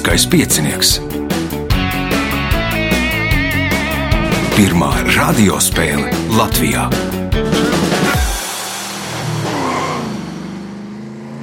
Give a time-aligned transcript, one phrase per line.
[0.00, 0.90] Lieliskais piecinieks.
[4.56, 6.08] Pirmā radiospēle
[6.38, 6.86] Latvijā.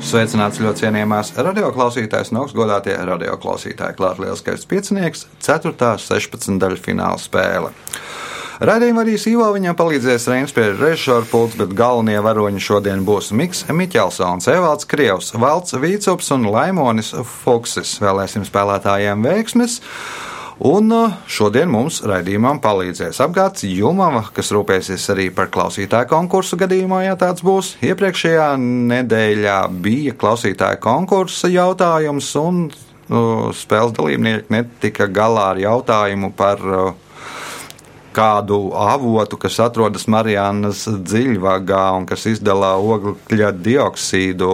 [0.02, 4.00] Sveicināts ļoti cienījamās radioklausītājas un augstgadātie radioklausītāji.
[4.00, 5.78] Klāts lielskais piecinieks, 4.
[6.02, 6.58] 16.
[6.58, 7.76] daļa fināla spēle.
[8.58, 13.68] Radījuma arī Sīvā viņam palīdzēs Reinas pie režisora pults, bet galvenie varoņi šodien būs Miks
[13.70, 18.00] Miķelsons, Evalds Krievs, Valts Vīcups un Laimonis Fuksis.
[18.02, 19.78] Vēlēsim spēlētājiem veiksmes!
[20.66, 27.04] Un uh, šodien mums raidījumam palīdzēs apgāds Jumava, kas rūpēsies arī par klausītāju konkursu gadījumā,
[27.06, 27.76] ja tāds būs.
[27.86, 36.66] Iepriekšējā nedēļā bija klausītāju konkursa jautājums, un uh, spēles dalībnieki netika galā ar jautājumu par
[36.66, 36.96] uh,
[38.18, 44.50] kādu avotu, kas atrodas Marijānas dziļvagā un kas izdala ogļu dioksīdu.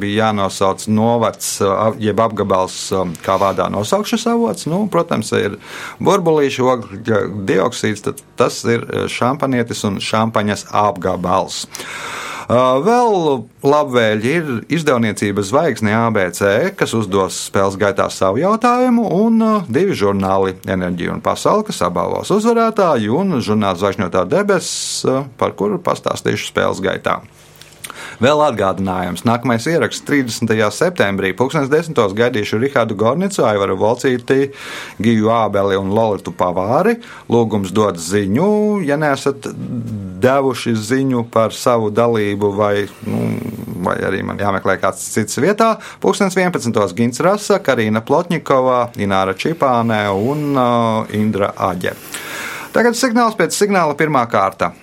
[0.00, 1.54] Bija jānosauc novads,
[2.02, 2.78] jeb apgabals,
[3.24, 4.68] kā vārdā nosaukt šis avots.
[4.68, 5.58] Nu, protams, ir
[6.04, 11.64] burbulīšu ogļu dioksīds, tad tas ir šampanietis un šampaņas apgabals.
[12.48, 16.40] Uh, vēl labvēļi ir izdevniecība Zvaigzne ABC,
[16.80, 22.32] kas uzdos spēles gaitā savu jautājumu, un uh, divi žurnāli- Enerģija un Pasaule, kas apbalvos
[22.32, 27.18] uzvarētāju, un žurnāls Zvaigžņotā debesis, uh, par kuru pastāstīšu spēles gaitā.
[28.18, 29.22] Vēl atgādinājums.
[29.22, 30.50] Nākamais ieraksts 30.
[30.74, 31.30] septembrī.
[31.38, 31.94] 2010.
[32.18, 34.48] gaidīšu Rihādu Gornicu, Aivaru Volcīti,
[34.98, 36.96] Giju Ābeli un Lolitu Pavāri.
[37.30, 38.48] Lūgums dot ziņu,
[38.88, 39.46] ja neesat
[40.24, 42.72] devuši ziņu par savu dalību, vai,
[43.06, 43.22] nu,
[43.86, 45.76] vai arī man jāmeklē kāds cits vietā.
[46.02, 46.74] 2011.
[46.98, 51.94] Gins Rasa, Karina Plotņikova, Ināra Čipāne un uh, Indra Aģe.
[52.74, 54.74] Tagad signāls pēc signāla pirmā kārta.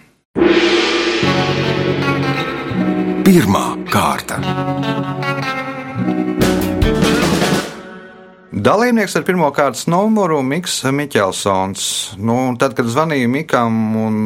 [3.25, 4.35] Pirmā kārta.
[8.53, 11.87] Dalībnieks ar pirmā kārtas numuru Mikls Miķelsons.
[12.21, 14.19] Nu, tad, kad zvanīju Mikam un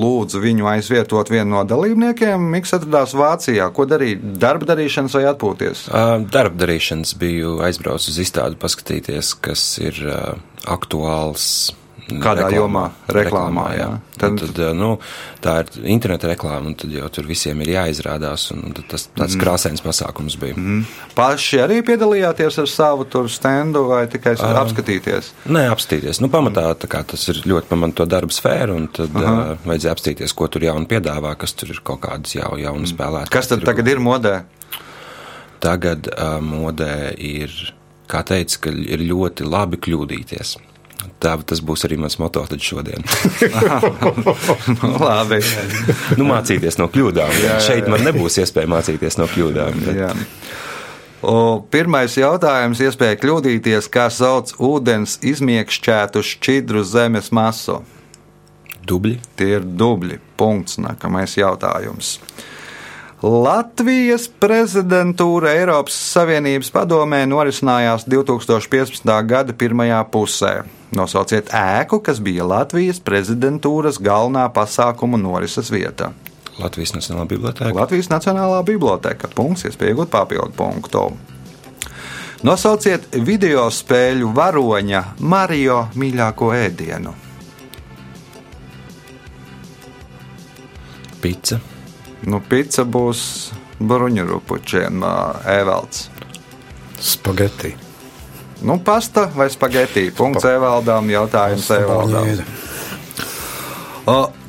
[0.00, 3.68] lūdzu viņu aizvietot vienu no dalībniekiem, Miks atradās Vācijā.
[3.76, 4.24] Ko darīt?
[4.40, 5.84] Darba darīšanas vai atpūties?
[6.32, 10.00] Darba darīšanas biju aizbraucis uz izstādi paskatīties, kas ir
[10.64, 11.76] aktuāls
[12.08, 12.82] Kādā reklāmā, jomā?
[13.12, 13.86] Reklāmā, jā.
[13.86, 14.16] jā.
[14.18, 14.88] Tad, tad, nu,
[15.44, 18.46] tā ir interneta reklāma, un tad jau tur visiem ir jāizrādās.
[18.88, 19.42] Tas tāds mm.
[19.42, 20.56] krāsains pasākums bija.
[20.56, 20.86] Mm.
[21.18, 25.32] Paši arī piedalījāties ar savu tur stendu vai tikai uh, apskatīties?
[25.52, 26.22] Nē, apskatīties.
[26.24, 29.42] Nu, pamatā tas ir ļoti pamato darba sfēra, un tad uh -huh.
[29.58, 33.34] uh, vajadzēja apskatīties, ko tur jaunu piedāvā, kas tur ir kaut kādas jau, jaunas spēlētājas.
[33.36, 34.40] Kas tad tagad ir modē?
[35.60, 37.52] Tagad uh, modē ir,
[38.08, 40.56] kā teica, ka ir ļoti labi kļūdīties.
[41.22, 43.04] Tā tas būs arī mans moto šodien.
[44.78, 45.40] nu, labi.
[46.20, 47.34] nu, mācīties no kļūdām.
[47.34, 47.60] Jā, jā, jā.
[47.66, 49.84] Šeit man nebūs iespēja mācīties no kļūdām.
[49.86, 50.24] Bet...
[51.18, 57.80] O, pirmais jautājums, iespēja kļūdīties, kā sauc ūdens izmiekšķētu šķidru zemes masu?
[58.88, 59.18] Dubļi.
[59.36, 60.20] Tie ir dubļi.
[60.38, 60.78] Punkts.
[60.80, 62.18] Nākamais jautājums.
[63.18, 69.10] Latvijas prezidentūra Eiropas Savienības padomē norisinājās 2015.
[69.26, 70.52] gada pirmajā pusē.
[70.98, 76.10] Nosauciet ēku, kas bija Latvijas prezidentūras galvenā pasākuma norises vieta.
[76.58, 77.70] Latvijas Nacionālā biblioteka.
[77.76, 79.30] Latvijas Nacionālā biblioteka.
[79.30, 81.04] Punkts, iespēja iegūt papildu punktu.
[82.46, 87.14] Nosauciet video spēļu varoņa Mario mīļāko ēdienu.
[91.22, 91.58] Pica.
[92.30, 93.24] Nu, pica būs
[93.78, 95.02] bruņurupučiem,
[95.58, 96.08] ēvelts.
[96.98, 97.87] Spageti.
[98.62, 100.08] Nu, pasta vai spagetī?
[100.14, 102.32] Punkts Evaldām, jautājums Evaldām.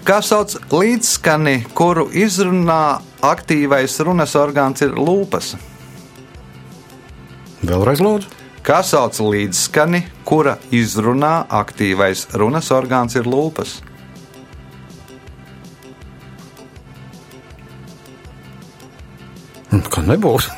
[0.07, 5.51] Kā sauc līdzskani, kuru izrunā aktīvais runas orgāns ir lūpas?
[7.61, 8.31] Vēlreiz lūdzu.
[8.65, 13.75] Kā sauc līdzskani, kura izrunā aktīvais runas orgāns ir lūpas?
[19.93, 20.49] Kā nebūs?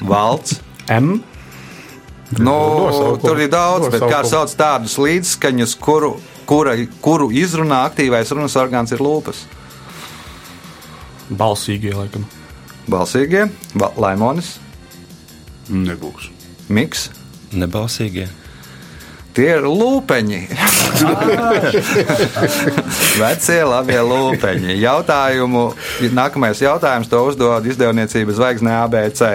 [0.00, 0.62] Valds.
[0.88, 1.20] M.
[2.38, 2.52] Nu,
[2.86, 6.14] nosaukumu, tur ir daudz, bet kā sauc tādus līdzskaņus, kuru,
[6.48, 9.44] kura, kuru izrunā aktīvais runas orgāns ir lūpas?
[11.32, 12.24] Balsīgie, laikam.
[12.90, 13.46] Balsīgie,
[13.78, 14.56] ba laimonis.
[15.72, 16.30] Nebūs.
[16.72, 17.10] Miks.
[17.52, 18.28] Nebalsīgie.
[19.32, 20.40] Tie ir lūpeņi.
[23.20, 24.76] Vecie labie lūpeņi.
[24.82, 25.64] Jautājumu,
[26.12, 29.30] nākamais jautājums to uzdod izdevniecības zvaigznē ABC.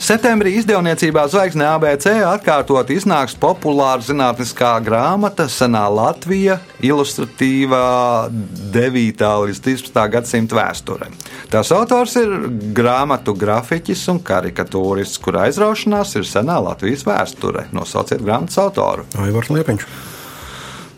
[0.00, 6.56] Septembrī izdevniecībā Zvaigzne ABC atkārtot iznāks populāra zinātniskā grāmata Senā Latvija-
[6.90, 8.30] ilustratīvā
[8.72, 9.28] 9.
[9.44, 10.06] līdz 13.
[10.08, 11.10] gadsimta vēsture.
[11.52, 12.32] Tās autors ir
[12.72, 17.66] grāmatu grafiķis un karikatūrists, kura aizraušanās ir Senā Latvijas vēsture.
[17.70, 19.04] Nosauciet grāmatas autoru.
[19.18, 19.84] Aivars Liepiņš.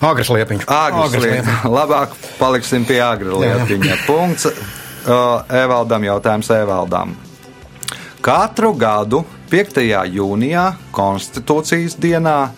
[0.00, 0.68] Agres Liepiņš.
[0.68, 1.58] Agri lieta.
[1.64, 3.98] Labāk paliksim pie agri lietiņa.
[4.06, 4.46] Punkts.
[4.46, 7.31] Uh, Evaldam jautājums Evaldam.
[8.22, 9.80] Katru gadu 5.
[10.06, 12.52] jūnijā, konstitūcijas dienā,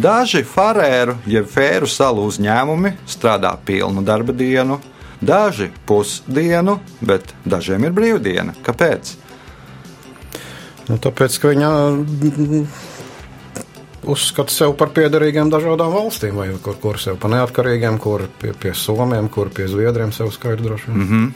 [0.00, 4.78] daži Farēru jeb Fēru salu uzņēmumi strādā pilnu darba dienu,
[5.20, 8.56] daži pusdienu, bet dažiem ir brīvdiena.
[8.64, 9.12] Kāpēc?
[10.88, 11.70] Nu, tāpēc, ka viņa
[12.00, 12.66] mm,
[14.08, 18.72] uzskata sevi par piederīgiem dažādām valstīm, vai kur, kur sev par neatkarīgiem, kur pie, pie
[18.72, 21.02] Somiem, kur pie Zviedriem sev skaidri droši vien.
[21.02, 21.34] Mm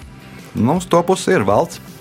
[0.57, 0.77] -hmm.
[0.79, 1.93] Uz to pusi ir valsts.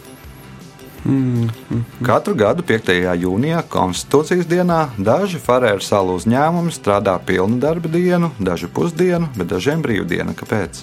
[1.04, 2.94] Katru gadu 5.
[3.20, 9.84] jūnijā, konstitūcijas dienā, daži Farēru salu uzņēmumi strādā pilnu darba dienu, daži pusdienu, bet dažiem
[9.84, 10.32] brīvdiena.
[10.40, 10.80] Kāpēc?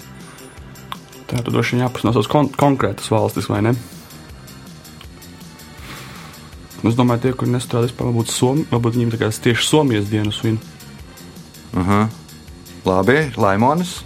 [1.25, 3.73] Tā tad droši vien jāpasnās kon konkrētas valstis, vai ne?
[6.85, 10.33] Es domāju, tie, kuri nestrādā vispār, varbūt, Somi, varbūt viņiem tā kā tieši Somijas dienu
[10.33, 10.61] svin.
[11.77, 12.03] Aha.
[12.85, 14.01] Labi, Laimonis.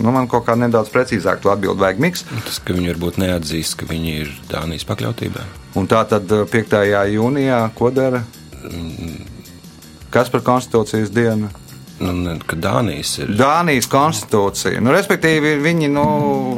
[0.00, 2.24] Nu, man kaut kā nedaudz precīzāk to atbildēt, vajag miks.
[2.46, 5.44] Tas, ka viņi varbūt neatzīst, ka viņi ir Dānijas pakļautībā.
[5.76, 6.76] Un tā tad 5.
[7.12, 8.22] jūnijā, ko dara?
[10.10, 11.50] Kas par konstitūcijas dienu?
[12.00, 13.34] Nu, ka Dānijas ir.
[13.36, 14.80] Dānijas konstitūcija.
[14.80, 16.04] Nu, respektīvi, viņi nu,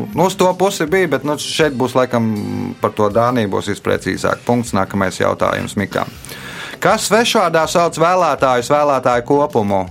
[0.07, 2.31] nu, uz to pusi bija, bet nu, šeit būs laikam
[2.81, 4.47] par to Dāniju būs visprecīzāk.
[4.47, 4.71] Punkts.
[4.77, 6.09] Nākamais jautājums Mikam.
[6.83, 9.83] Kas svešvārdā sauc vēlētājus vēlētāju kopumu?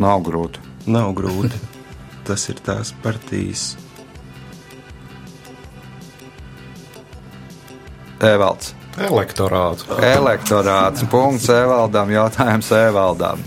[0.00, 0.62] Nav grūti.
[0.88, 1.58] Nav grūti.
[2.24, 3.74] Tas ir tās partijas.
[8.20, 8.74] Evalds.
[9.00, 9.86] Elektorāts.
[10.04, 11.04] Elektorāts.
[11.12, 12.12] Punkts Evaldam.
[12.12, 13.44] Jautājums Evaldam.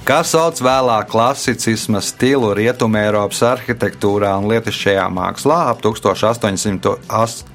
[0.00, 6.94] Kas sauc vēlāk klasicisma stilu Rietumē Eiropas arhitektūrā un lietišķajā mākslā ap 1800.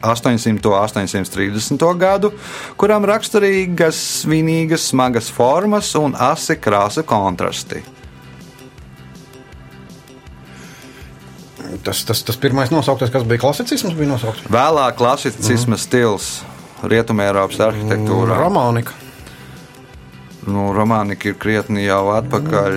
[0.06, 1.86] 830.
[2.00, 2.31] gadu,
[2.77, 7.81] kuram raksturīgas svinīgas, smagas formas un asi krāsa kontrasti?
[11.86, 16.38] Tas, tas, tas pirmais nosauktais, kas bija klasicisms, bija nosaukts Vēlāk klasicisma stils
[16.86, 18.38] Rietumē Eiropas arhitektūrā.
[18.38, 19.04] Romānika.
[20.45, 22.75] Nu, romānika ir krietni jau atpakaļ,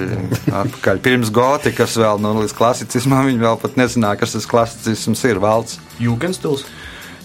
[0.48, 1.00] atpakaļ.
[1.04, 3.26] pirms gotikas, vēl nu, līdz klasicismam.
[3.28, 5.40] Viņi vēl pat nezināja, kas tas klasicisms ir.
[5.42, 6.64] Valsts Jūgenstils.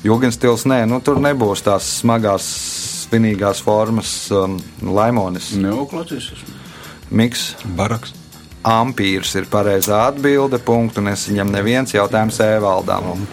[0.03, 2.43] jūgenstils, nē, nu, tur nebūs tās smagās,
[3.05, 6.43] svinīgās formas, um, laimonis, Neoklacisms.
[7.11, 7.53] miks.
[7.77, 8.11] Baraks.
[8.63, 10.57] Ampīrs ir pareizā atbilde.
[10.63, 13.25] Punktu nesaņem neviens jautājums Evaldam.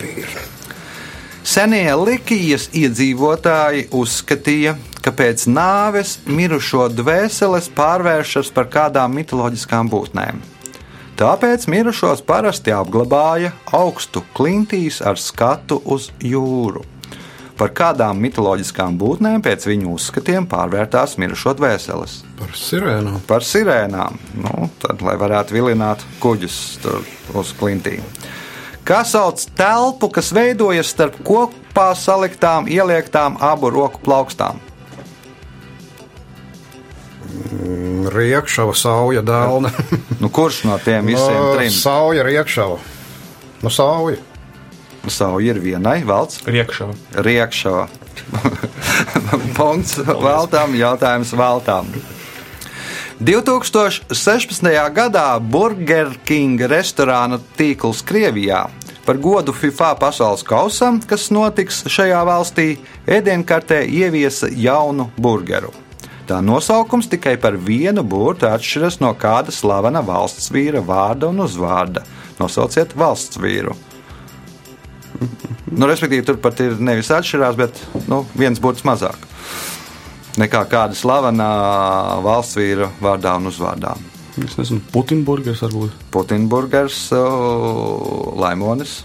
[1.46, 10.42] Senie Likijas iedzīvotāji uzskatīja, ka pēc nāves mirušo dvēseles pārvēršas par kādām mitoloģiskām būtnēm.
[11.16, 16.84] Tāpēc mirušos parasti apglabāja augstu klintīs ar skatu uz jūru.
[17.60, 22.14] Par kādām mitoloģiskām būtnēm pēc viņu uzskatiem pārvērtās mirušo dvēseles?
[22.38, 23.18] Par sirēnām.
[23.28, 24.16] par sirēnām.
[24.40, 26.56] Nu, tad, lai varētu vilināt kuģus
[27.36, 28.04] uz klintīm.
[28.84, 34.69] Kā sauc telpu, kas veidojas starp kopā saliktām, ieliektām abu roku plaukstām?
[38.10, 39.70] Riekšava, sauja, dēlna.
[40.22, 41.72] Nu, kurš no tiem visiem trim?
[41.72, 42.76] Sauja, riekšava.
[43.62, 44.18] Nu, sauja.
[45.08, 46.90] Sauja ir vienai, valsts Riekšā.
[47.24, 47.76] riekšā.
[49.56, 51.88] Punkts veltām, jautājums veltām.
[53.20, 54.68] 2016.
[54.96, 58.66] gadā Burger King restorāna tīkls Krievijā
[59.04, 62.66] par godu FIFA pasaules kausam, kas notiks šajā valstī,
[63.08, 65.72] ēdienkartē ieviesa jaunu burgeru.
[66.30, 72.04] Tā nosaukums tikai par vienu burtu atšķiras no kāda slavena valsts vīra vārda un uzvārda.
[72.38, 73.74] Nosauciet valsts vīru.
[75.70, 79.26] Nu, respektīvi, tur pat ir nevis atšķirās, bet nu, viens burts mazāk
[80.38, 81.48] nekā kāda slavena
[82.24, 83.96] valsts vīra vārdā un uzvārdā.
[84.40, 85.96] Es nezinu, Putinburgers varbūt.
[86.14, 87.08] Putinburgers,
[88.40, 89.00] Laimonis,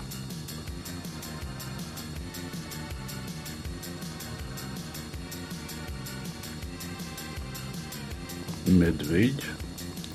[8.75, 9.53] Medveģis.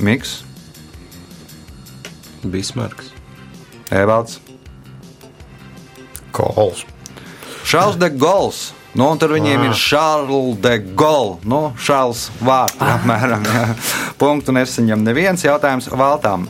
[0.00, 0.34] Miks,
[2.44, 3.10] Bismarks.
[3.90, 4.38] Evalds,
[6.32, 6.84] Kols.
[7.66, 8.70] Šāls de Gauls.
[8.94, 11.42] Nu, un tur viņiem ir Šārls de Gauls.
[11.46, 13.44] Nu, Šāls vārds apmēram.
[13.46, 13.66] jā.
[14.18, 16.48] Punktu nesaņem neviens jautājums valtām.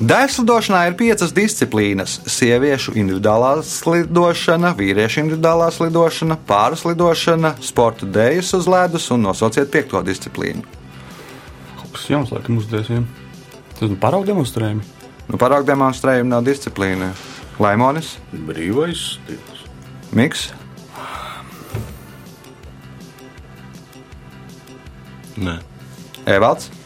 [0.00, 8.66] Dēļslidošanā ir piecas disciplīnas- sieviešu individuālā slidošana, vīriešu individuālā slidošana, pāris lidošana, sporta dēļas uz
[8.66, 10.64] ledus un nosauciet piekto disciplīnu.
[11.92, 13.04] Tas jauns, laikam, uzdēsim.
[13.78, 14.80] Tas ir paraugu demonstrējumi.
[15.28, 17.12] Nu, Parāk demonstrējumi nav disciplīna.
[17.58, 19.66] Laimonis, Brīvais stils.
[20.12, 20.48] Miks,
[25.40, 25.60] Nē.
[26.26, 26.79] Evalds.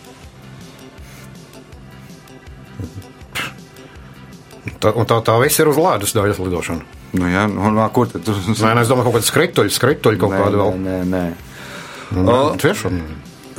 [4.80, 6.86] Tā, un tā, tā viss ir uz ledus daļas lidošana.
[7.14, 10.20] Nu, jā, nu, nā, kur tad tur Nē, nē, es domāju, kaut kāda skrituļa, skrituļa
[10.22, 10.80] kaut Nē, kāda vēl.
[10.80, 12.16] Nē, nē, nē.
[12.16, 12.96] Nu, O- Tiešām.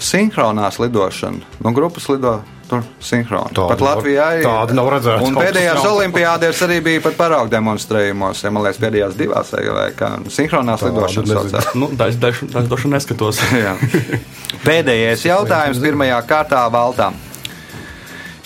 [0.02, 1.46] Sinhronās lidošana.
[1.64, 3.54] No grupas lido tur sinhroni.
[3.56, 4.44] Tādu Pat Latvijā ir.
[4.44, 5.24] tādu nav redzēts.
[5.24, 8.42] Un pēdējās olimpiādēs arī bija pat paraugu demonstrējumos.
[8.44, 11.70] Ja, man liekas, pēdējās divās vai kā sinhronās lidošanas.
[11.80, 13.40] Nu, tā es dažu dažu neskatos.
[13.56, 13.76] Jā.
[14.66, 17.16] Pēdējais jautājums pirmajā kārtā valtām.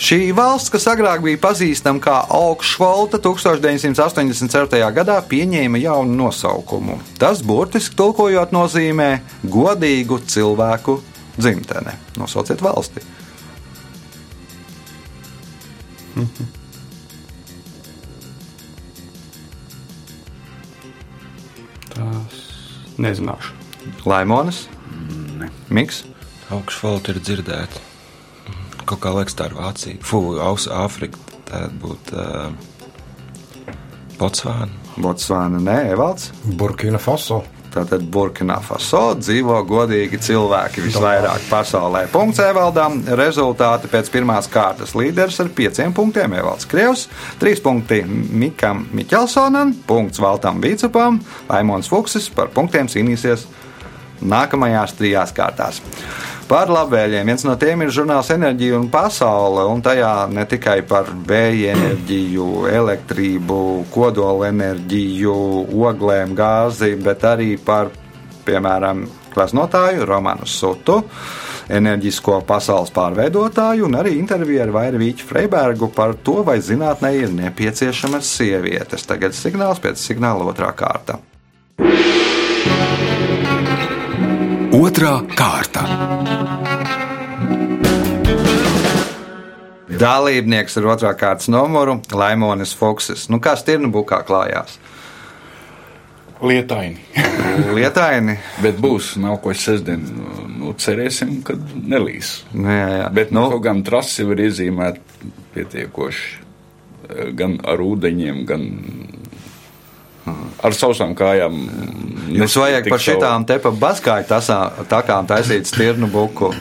[0.00, 4.78] Šī valsts, kas agrāk bija pazīstama kā Augšvalta, 1984.
[4.96, 6.96] gadā pieņēma jaunu nosaukumu.
[7.20, 9.10] Tas burtiski tulkojot nozīmē
[9.44, 10.96] godīgu cilvēku
[11.36, 11.98] dzimtene.
[12.16, 13.04] Nosauciet valsti.
[21.92, 22.40] Tas
[22.96, 23.52] nezināšu.
[24.08, 24.64] Laimonis,
[25.68, 26.06] Miks,
[26.48, 27.89] Augšvalta ir dzirdēta.
[28.90, 30.00] Kaut kā liekas, tā ir Vācija.
[30.02, 31.20] Fū, Aus, Āfrika.
[31.46, 32.50] Tā būtu uh,
[34.18, 34.74] Botsvāna.
[34.98, 36.32] Botsvāna, Nē, Evalds.
[36.58, 37.44] Burkina Faso.
[37.70, 42.02] Tātad Burkina Faso dzīvo godīgi cilvēki visvairāk pasaulē.
[42.10, 42.98] Punkts Evaldam.
[43.20, 47.06] Rezultāti pēc pirmās kārtas līderis ar pieciem punktiem Evalds Krievs,
[47.38, 53.46] trīs punkti Mikam Miķelsonam, punkts Valtam Vīcupam, Laimons Fuksis par punktiem cīnīsies
[54.20, 55.78] nākamajās trijās kārtās.
[56.50, 61.12] Par labvēliem viens no tiem ir žurnāls Enerģija un pasaule, un tajā ne tikai par
[61.28, 63.58] vēja enerģiju, elektrību,
[63.94, 65.36] kodolenerģiju,
[65.78, 67.92] oglēm, gāzi, bet arī par,
[68.48, 70.98] piemēram, gleznotāju Romanu Sutu,
[71.70, 77.30] enerģisko pasaules pārveidotāju un arī interviju ar Vaira Vīķu Freibergu par to, vai zinātnē ir
[77.30, 79.06] nepieciešamas sievietes.
[79.06, 81.20] Tagad signāls pēc signāla otrā kārta.
[84.70, 85.82] Otra kārta.
[89.98, 93.24] Dalībnieks ar otrā kārtas numuru- Laimonis Foksis.
[93.32, 94.76] Nu, kā stirnu bukā klājās?
[96.38, 97.02] Lietaini.
[97.76, 98.38] Lietaini.
[98.62, 100.06] Bet būs nākošais sestdien.
[100.60, 102.44] Nu, cerēsim, ka nelīs.
[102.54, 103.08] Nu, jā, jā.
[103.10, 105.02] Bet nu, nu, gan trasi var iezīmēt
[105.56, 106.30] pietiekoši
[107.10, 108.70] eh, gan ar ūdeņiem, gan
[110.62, 111.56] ar sausām kājām.
[112.30, 114.28] Jums vajag par šitām te pa baskāju
[114.90, 116.52] takām taisīt stirnu buku.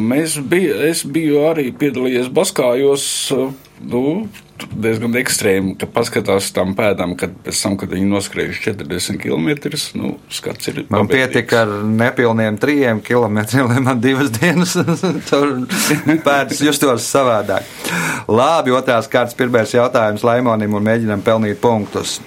[0.00, 3.04] Mēs bija, es biju arī piedalījies Baskājos.
[3.82, 4.28] Nu,
[4.70, 9.48] diezgan ekstrēmi, ka paskatās tam pēdām, kad pēc tam, kad viņi noskrējuši 40 km,
[9.98, 10.82] nu, skats ir.
[10.88, 11.34] Man pabeigts.
[11.34, 14.76] pietika ar nepilniem trijiem kilometriem, lai man divas dienas
[15.30, 15.54] tur
[16.24, 17.66] pēdas justos savādāk.
[18.30, 22.20] Labi, otrās kārtas pirmais jautājums Laimonim un mēģinam pelnīt punktus.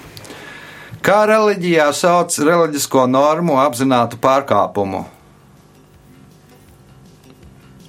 [1.06, 5.04] Kā reliģijā sauc reliģisko normu apzinātu pārkāpumu?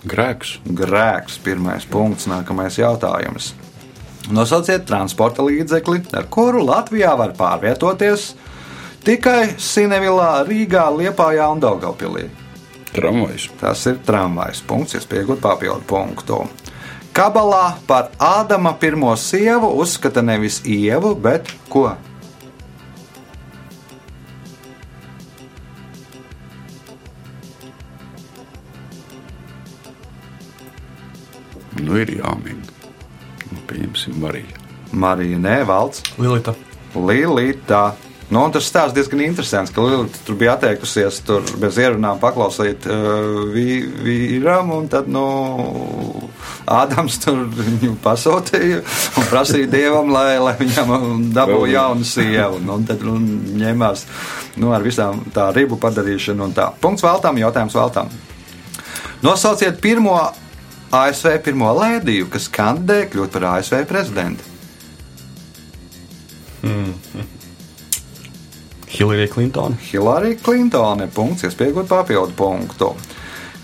[0.05, 0.51] Grēks.
[0.77, 3.55] Grēks, pirmais punkts, nākamais jautājums.
[4.29, 8.35] Nosauciet transporta līdzekli, ar kuru Latvijā var pārvietoties
[9.07, 12.27] tikai Sinevilā, Rīgā, Liepājā un Daugavpilī.
[12.93, 13.47] Tramvajs.
[13.57, 16.43] Tas ir tramvajs punkts, iespējot papildu punktu.
[17.17, 21.87] Kabalā par Ādama pirmo sievu uzskata nevis ievu, bet ko?
[31.83, 32.59] Nu, ir jāmin.
[33.51, 34.65] Nu, pieņemsim Mariju.
[34.91, 36.53] Marija Nevalds, Lilita.
[36.95, 37.85] Lilita.
[38.29, 42.87] Nu, un tas stāsts diezgan interesants, ka Lilita tur bija atteikusies tur bez ierunām paklausīt
[42.91, 45.23] uh, vī- vīram, un tad, nu,
[46.67, 52.59] Ādams tur viņu pasūtīja un prasīja dievam, lai, lai viņam dabūtu jaunu sievu.
[52.59, 53.13] Nu, un tad nu,
[53.61, 54.03] ņēmās
[54.59, 56.65] nu, ar visām tā ribu padarīšanu un tā.
[56.83, 58.11] Punkts veltām, jautājums veltām.
[59.23, 60.17] Nosauciet pirmo
[60.91, 64.55] ASV pirmo lēdiju, kas kandidē kļūt par ASV prezidentu.
[68.87, 69.75] Hillary Clinton.
[69.91, 71.09] Hillary Clintone.
[71.13, 72.93] Punkts, iespējot papildu punktu.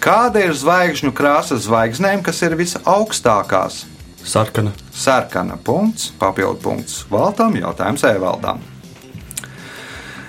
[0.03, 3.85] Kāda ir zvaigžņu krāsa zvaigznēm, kas ir visaugstākās?
[4.23, 4.75] Sarkana.
[4.91, 8.61] Sarkana punkts, papildu punkts Valtam, jautājums Evaldam.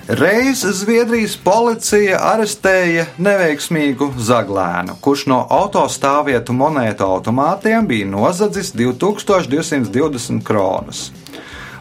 [0.09, 11.07] Reiz Zviedrijas policija arestēja neveiksmīgu zaglēnu, kurš no autostāvvietu monētu automātiem bija nozadzis 2220 kronas.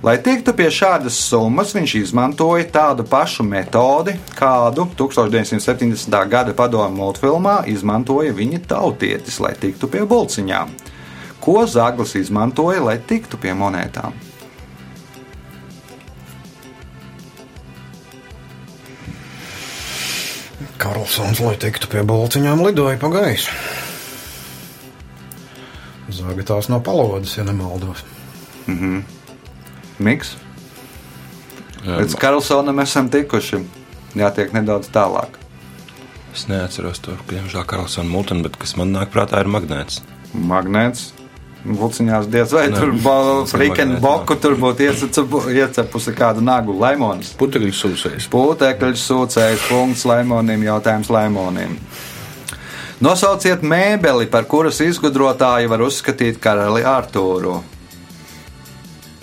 [0.03, 6.19] Lai tiktu pie šādas summas, viņš izmantoja tādu pašu metodi, kādu 1970.
[6.31, 10.71] gada padomu multfilmā izmantoja viņa tautietis, lai tiktu pie bulciņām.
[11.43, 14.15] Ko Zaglis izmantoja, lai tiktu pie monētām?
[20.93, 23.49] Karlsons, lai tiktu pie bolciņām, lidoja pa gaisu.
[26.13, 28.03] Zaga tās no palodas, ja nemaldos.
[29.97, 30.35] Miks?
[31.87, 33.63] Līdz Karlsonam esam tikuši.
[34.21, 35.39] Jātiek nedaudz tālāk.
[36.29, 40.03] Es neatceros to, ka diemžēl Karlsona multena, bet kas man nāk prātā ir magnēts.
[40.37, 41.09] Magnēts.
[41.63, 46.75] Vulciņās diez vai Nē, tur tas ir frikeni boku, tur būtu iecepu- iecepusi kādu nagu
[46.75, 47.31] laimonis.
[47.39, 48.27] Putekļu sūsējs.
[48.33, 51.77] Pūtekļs sūcējs punkts laimonim, jautājums laimonim.
[53.03, 57.61] Nosauciet mēbeli, par kuras izgudrotāju var uzskatīt karali Artūru.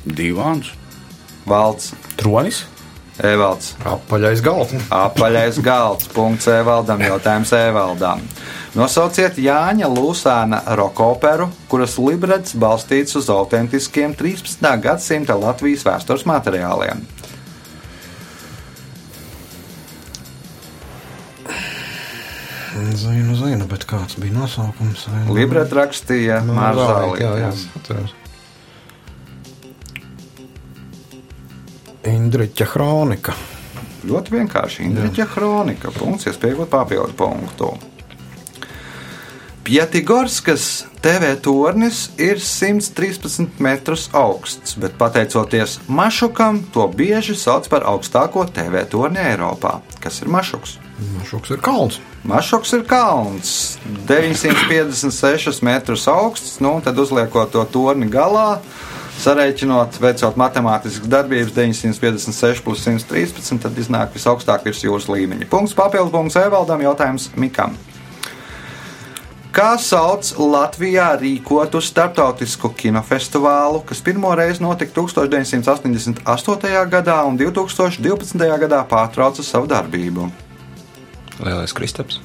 [0.06, 0.72] Divāns.
[1.46, 2.64] Valds, Tronis?
[3.20, 3.74] Evalds.
[3.84, 4.72] Apaļais galds.
[4.88, 6.08] Apaļais galds.
[6.14, 7.02] Punkts Evaldam.
[7.04, 8.22] Jautājums Evaldam.
[8.70, 14.62] Nosauciet Jāņa Lūsāna rokoperu, kuras librets balstīts uz autentiskiem 13.
[14.84, 17.02] gadsimta Latvijas vēstures materiāliem.
[22.94, 25.02] Zinu, zinu, bet kāds bija nosaukums?
[25.74, 27.66] Rakstīja Nu, Zālīka, Jā, jā, Mārzālīks.
[27.80, 28.14] atceros.
[32.10, 33.34] Indriķa Hronika.
[34.06, 34.86] Ļoti vienkārši.
[34.86, 35.90] Indriķa kronika.
[35.98, 37.74] Punkts, iespējot papildu punktu.
[39.64, 48.46] Pietigorskas TV tornis ir 113 metrus augsts, bet pateicoties Mašukam, to bieži sauc par augstāko
[48.48, 49.80] TV torni Eiropā.
[50.00, 50.78] Kas ir Mašuks?
[51.28, 52.00] Šoks ir kalns.
[52.24, 53.52] Mašuks ir kalns,
[54.08, 58.58] 956 metrus augsts, nu, un tad uzliekot to torni galā,
[59.20, 65.48] sareiķinot, veicot matemātiskas darbības 956 plus 113, tad iznāk visaugstāk virs jūras līmeņa.
[65.52, 67.76] Punkts papildu punkts Evaldam, jautājums Mikam.
[69.50, 76.22] Kā sauc Latvijā rīkotu starptautisku kinofestivālu, kas pirmo reizi notika 1988.
[76.92, 78.46] gadā un 2012.
[78.62, 80.28] gadā pārtrauca savu darbību?
[81.42, 82.20] Lielais Kristaps.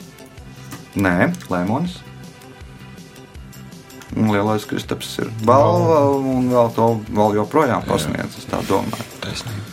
[0.93, 1.97] Nē, Lēmonis.
[4.13, 8.37] Un Lielais Kristaps ir balva, un vēl to vēl joprojām pasniedz.
[8.37, 9.07] Es tā domāju.
[9.25, 9.65] Taisnība.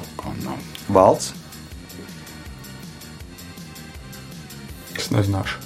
[0.00, 0.56] Kaut kā nav.
[0.88, 1.34] Valds,
[5.10, 5.56] Es nezināšu.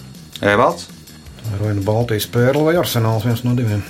[0.42, 0.88] Evalds,
[1.52, 3.82] ir vai nu Baltijas pērle vai arsenāls, viens no diviem.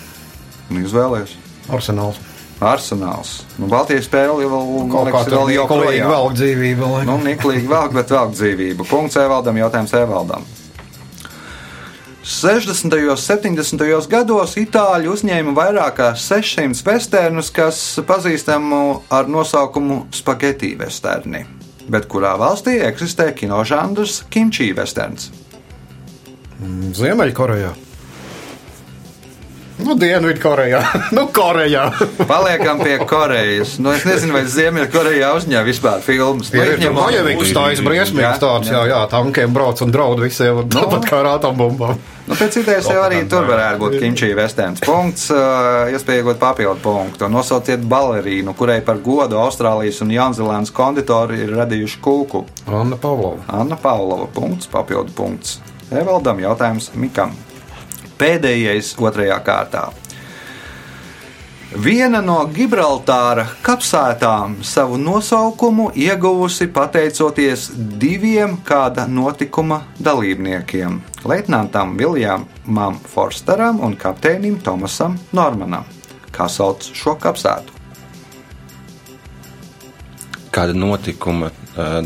[0.71, 1.35] un izvēlējies.
[1.71, 2.17] Arsenāls.
[2.61, 3.43] Arsenāls.
[3.59, 6.11] Nu, Baltijas spēle jau vēl, tur vēl Nikolīgi joprojām.
[6.11, 6.91] velk dzīvību.
[6.93, 8.87] lai- Nu, Niklīgi velk, bet velk dzīvību.
[8.89, 10.45] Punkts Evaldam, jautājums Evaldam.
[12.23, 12.95] 60.
[13.11, 14.07] un 70.
[14.09, 21.45] gados itāļi uzņēma vairāk kā 600 westernus, kas pazīstami ar nosaukumu spaghetti westerni.
[21.89, 25.29] Bet kurā valstī eksistē kinožanrs kimči westerns?
[26.95, 27.73] Ziemeļkorejā.
[29.85, 30.81] Nu, Dienvidkorejā.
[31.17, 31.89] nu, Korejā.
[32.31, 33.73] Paliekam pie Korejas.
[33.83, 36.53] Nu, es nezinu, vai Ziemeļkorejā uzņēma vispār filmas.
[36.55, 40.71] Nu, Ir izņemot- Majeviks tāds briesmīgs tāds, jā, jā, tankiem brauc un draud visiem, un
[40.71, 41.99] tāpat kā ar atombumbām.
[42.25, 47.27] Nu, pēc idejas jau arī tur varētu būt kimči vesterns punkts, iespēja iegūt papildu punktu.
[47.29, 52.47] Nosauciet balerīnu, kurai par godu Austrālijas un Jaunzēlandes konditori ir radījuši kūku.
[52.71, 53.43] Anna Pavlova.
[53.53, 55.59] Anna Pavlova punkts, papildu punkts.
[55.93, 57.35] Evaldam jautājums Mikam.
[58.19, 59.89] Pēdējais otrajā kārtā.
[61.75, 67.67] Viena no Gibraltāra kapsētām savu nosaukumu ieguvusi pateicoties
[68.01, 75.85] diviem kāda notikuma dalībniekiem- leitnantam Viljamam Forsteram un kapteinim Tomasam Normanam.
[76.31, 77.75] Kā sauc šo kapsētu?
[80.51, 81.51] Kāda notikuma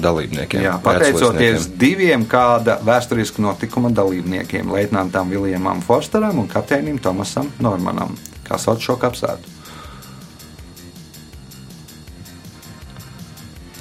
[0.03, 0.63] dalībniekiem?
[0.65, 8.17] Jā, pateicoties diviem kāda vēsturiska notikuma dalībniekiem- leitnantam Viljamam Forsteram un kapteinim Tomasam Normanam.
[8.49, 9.57] Kā sauc šo kapsētu?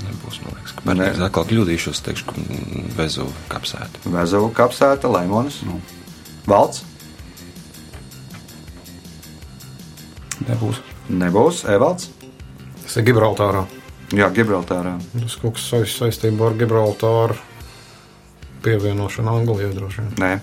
[0.03, 2.33] Nebūs, man liekas, ka pareizi atkal kļūdīšos, teikšu, ka
[2.97, 4.03] Vezuva kapsēta.
[4.05, 5.81] Vezuvu kapsēta, Lemonis, Nu.
[6.47, 6.83] Valds,
[10.47, 10.79] Nebūs.
[11.09, 12.09] nebūs Evalds.
[12.83, 13.65] Tas ir Gibraltārā.
[14.15, 14.95] Jā, Gibraltārā.
[15.19, 17.35] Tas kaut kas saist- saistībā ar Gibraltāru
[18.63, 20.13] pievienošanu Anglijai droši vien.
[20.17, 20.39] Nē,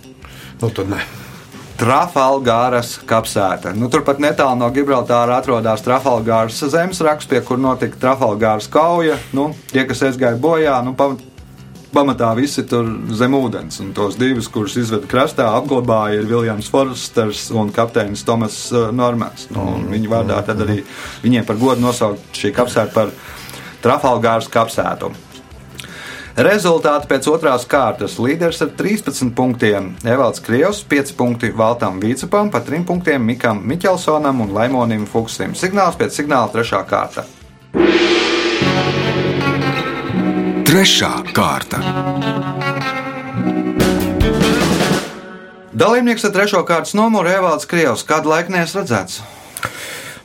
[0.62, 1.00] Nu, tad nē.
[1.76, 3.72] Trafalgāras kapsēta.
[3.74, 9.16] Nu, turpat netālu no Gibraltāra atrodas Trafalgāras zemesraksts, pie kur notika Trafalgāras kauja.
[9.34, 11.10] Nu, tie, kas aizgāja bojā, nu, pa,
[11.92, 12.86] pamatā visi tur
[13.18, 13.80] zem ūdens.
[13.82, 19.48] Un tos divus, kurus izveda krastā, apglabāja ir Viljams Forsters un kapteinis Tomas uh, Normans.
[19.50, 20.80] Nu, un viņa vārdā tad arī
[21.26, 23.10] viņiem par godu nosaukt šī kapsēta par
[23.84, 25.12] Trafalgāras kapsētu.
[26.34, 28.16] Rezultāti pēc otrās kārtas.
[28.18, 29.92] Līderis ar 13 punktiem.
[30.02, 35.54] Evalds Krievs, 5 punkti Valtam Vīcupam, pa 3 punktiem Mikam Miķelsonam un Laimonim Fuksim.
[35.54, 36.80] Signāls pēc signāla 3.
[36.90, 37.26] kārta.
[40.66, 41.78] Trešā kārta.
[45.70, 46.64] Dalībnieks ar 3.
[46.66, 48.02] kārtas numuru Evalds Krievs.
[48.02, 49.22] Kādu laiku neesmu redzēts?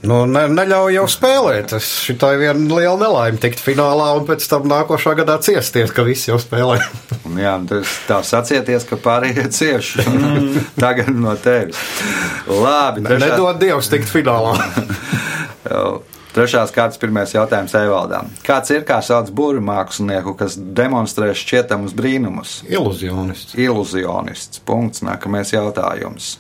[0.08, 1.72] Nu, ne, neļauj jau spēlēt.
[1.74, 6.32] Tas šitai viena liela nelaime tikt finālā un pēc tam nākošā gadā ciesties, ka visi
[6.32, 6.78] jau spēlē.
[7.40, 10.06] Jā, tas tā sacieties, ka pārējie cieši
[10.84, 11.82] tagad no tevis.
[12.48, 14.56] Labi, Ne, nedod Dievs tikt finālā.
[16.30, 18.28] Trešās kārtas pirmais jautājums Evaldām.
[18.46, 22.60] Kāds ir kā sauc būru mākslinieku, kas demonstrē šķietamus brīnumus?
[22.70, 23.58] Iluzionists.
[23.58, 24.62] Iluzionists.
[24.64, 25.02] Punkts.
[25.04, 26.36] Nākamais jautājums.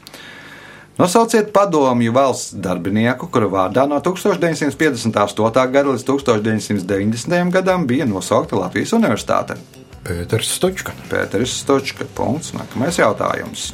[0.99, 5.61] Nosauciet padomju valsts darbinieku, kura vārdā no 1958.
[5.71, 7.53] gada līdz 1990.
[7.55, 9.55] gadam bija nosaukta Latvijas Universitāte.
[10.03, 10.91] Pēters Stučka.
[11.07, 12.03] Pēteris Stočka.
[12.17, 12.51] Punkts.
[12.55, 13.69] Nākamais jautājums.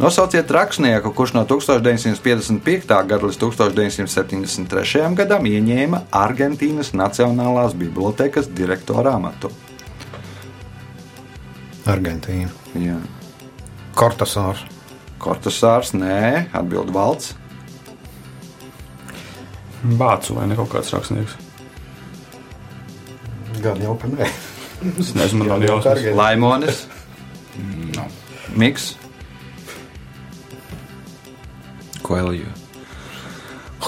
[0.00, 2.88] Nosauciet rakstnieku, kurš no 1955.
[2.88, 5.04] gada līdz 1973.
[5.20, 9.52] gadam ieņēma Argentīnas Nacionālās bibliotekas direktora amatu.
[11.84, 12.48] Argentīna.
[12.72, 13.00] Jā.
[13.98, 14.79] Kortasārs.
[15.20, 17.34] Kortasārs, nē, atbild valsts.
[20.00, 21.36] Bācu vai ne kaut kāds rakstnieks.
[23.64, 24.28] Gan jau pa nē.
[25.00, 26.02] Es nezinu, man nav jausmas.
[26.16, 26.86] Laimonis,
[27.96, 28.04] Nu,
[28.56, 28.94] Miks,
[32.06, 32.46] Koeliju.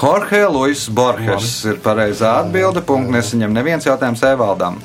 [0.03, 2.83] Jorge Luis Borges ir pareizā atbilde.
[2.85, 4.81] Punkts nesaņem neviens jautājums Evaldam.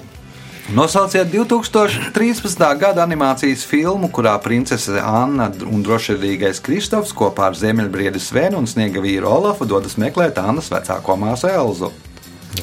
[0.68, 2.60] Nosauciet 2013.
[2.76, 9.00] gada animācijas filmu, kurā princese Anna un drošsirdīgais Kristofs kopā ar Ziemeļbriedi Svenu un sniega
[9.00, 11.94] vīru Olafu dodas meklēt Annas vecāko māsu Elzu.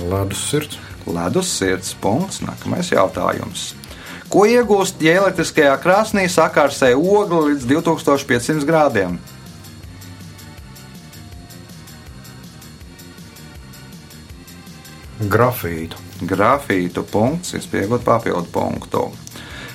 [0.04, 0.76] Ledus sirds.
[1.08, 2.42] Ledus sirds punkts.
[2.44, 3.70] Nākamais jautājums.
[4.28, 9.16] Ko iegūst, ja elektriskajā krāsnī sakārsē ogli līdz 2500 grādiem?
[15.30, 15.96] Grafītu.
[16.24, 19.08] grafītu punkts, izpiegot papildu punktu.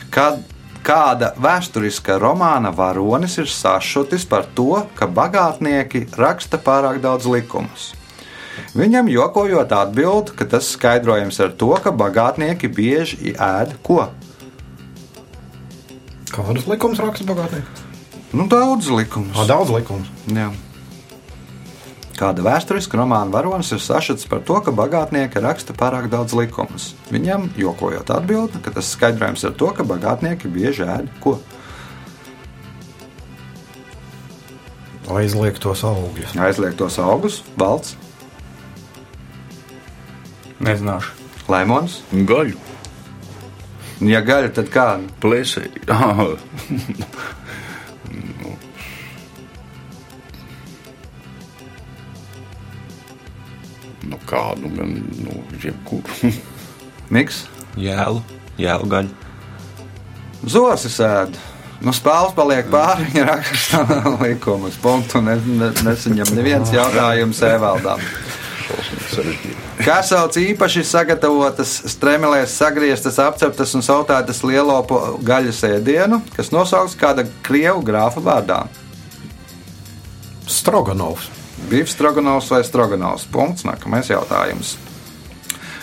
[0.10, 0.42] Kad
[0.86, 7.92] kāda vēsturiska romāna varonis ir sašutis par to, ka bagātnieki raksta pārāk daudz likumus.
[8.76, 14.10] Viņam jokojot atbild, ka tas skaidrojams ar to, ka bagātnieki bieži ēd ko?
[16.30, 17.88] Kādus likumus raksta bagātnieki?
[18.34, 19.38] Nu, daudz likumus.
[19.40, 20.10] Ah, daudz likumus.
[20.30, 20.52] Jā.
[22.20, 26.90] Kāda vēsturiska romāna varonis ir sašuts par to, ka bagātnieki raksta pārāk daudz likumus.
[27.14, 31.38] Viņam jokojot atbild, ka tas skaidrojams ar to, ka bagātnieki bieži ēd ko?
[35.10, 36.36] Aizliegtos augļus.
[36.38, 37.96] Aizliegtos augus, valsts,
[40.60, 41.16] Nezināšu.
[41.48, 42.02] laimons.
[42.12, 42.58] gaļu,
[44.00, 45.08] Ja gaļa, tad kāda?
[45.24, 45.82] plēsēji.
[54.10, 56.34] nu, kādu gan, nu, jebkuru.
[57.14, 57.46] Miks,
[57.80, 58.22] Jēlu,
[58.60, 59.14] jēlu gaļu.
[60.46, 61.38] zosis ēd.
[61.80, 63.86] Nu, spēles paliek pāri, viņa raksta
[64.20, 64.76] likumus.
[64.84, 68.04] Punktu ne, ne, nesaņem neviens jautājums Evaldam.
[69.80, 77.24] Kā sauc īpaši sagatavotas stremelēs, sagrieztas, apceptas un sautētas lielopu gaļas ēdienu, kas nosaukts kāda
[77.48, 78.60] krievu grāfa vārdā?
[80.50, 81.30] Stroganovs.
[81.70, 83.28] Bifs, Stroganovs vai Stroganovs?
[83.32, 83.66] Punkts.
[83.68, 84.78] Nākamais jautājums.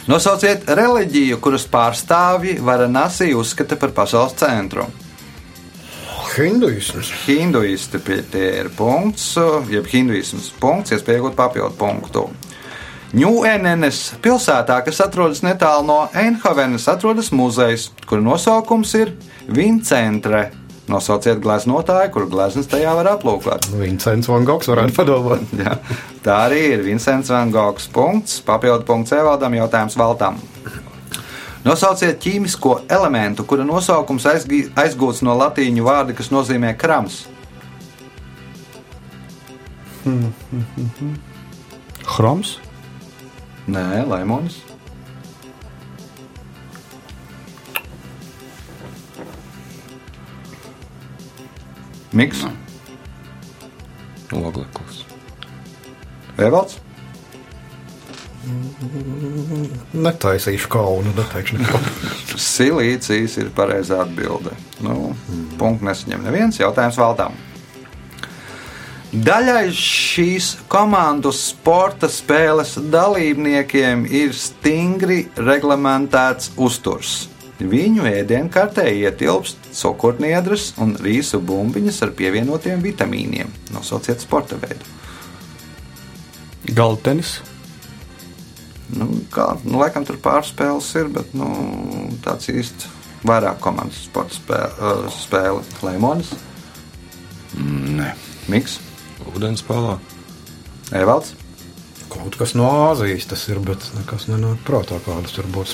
[0.07, 4.87] Nosauciet reliģiju, kuras pārstāvji Varanasī uzskata par pasaules centru.
[6.37, 7.11] Hinduisms.
[7.25, 9.33] Hinduisti tie ir punkts,
[9.73, 12.27] jeb hinduisms punkts, iespējot papildu punktu.
[13.17, 19.15] Ņūenenes pilsētā, kas atrodas netālu no Einhavenes, atrodas muzejs, kura nosaukums ir
[19.49, 20.51] Vincentre.
[20.87, 23.73] Nosauciet gleznotāju, kuru gleznas tajā var aplūkot.
[23.75, 25.55] Vincents Van Gogs varētu padomāt.
[25.65, 25.79] Jā,
[26.23, 27.89] tā arī ir Vincents Van Gogs.
[27.91, 30.39] Punkts, papildu punkts Evaldam, jautājums Valtam.
[31.67, 37.25] Nosauciet ķīmisko elementu, kura nosaukums aizgūts no latīņu vārda, kas nozīmē krams.
[42.07, 42.61] Chroms?
[43.67, 44.63] Nē, Laimons.
[52.17, 52.47] Miks.
[54.33, 55.03] Ogleklis.
[56.41, 56.79] Evalds?
[59.93, 61.81] Netaisīšu kaunu, neteikšu neko.
[62.55, 64.55] Silīcijas ir pareizā atbilde.
[64.85, 65.13] Nu,
[65.61, 67.37] Punkts nesaņem neviens jautājums valdām.
[69.17, 77.27] Daļai šīs komandas sporta spēles dalībniekiem ir stingri reglamentēts uzturs.
[77.57, 83.53] Viņu ēdienkartē ietilpst cukurniedras un rīsu bumbiņas ar pievienotiem vitamīniem.
[83.73, 84.85] Nosauciet sporta veidu.
[86.77, 87.39] Galda tenis.
[88.93, 91.49] Nu, kā, nu, laikam tur pārspēles ir, bet nu,
[92.23, 92.93] tāds īsti
[93.27, 95.65] vairāk komandas sporta spēle, spēle.
[95.83, 96.35] Leimonis,
[97.57, 98.13] Nē,
[98.53, 98.81] Miks,
[99.25, 99.97] Vodens palā.
[100.93, 101.33] Evalds.
[102.13, 105.73] Kaut kas no Āzijas tas ir, bet nekas nenāk prātā, kādas tur būtu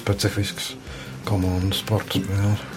[1.23, 2.17] specifisks komandas sports.
[2.17, 2.72] Jā.